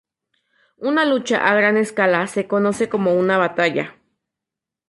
[0.89, 3.97] Una lucha a gran escala se conoce como una batalla.